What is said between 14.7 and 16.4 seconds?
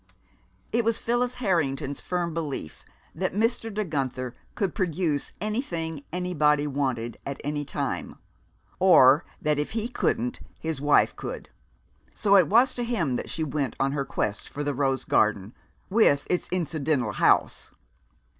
rose garden, with